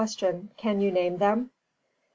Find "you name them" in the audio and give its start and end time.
0.81-1.51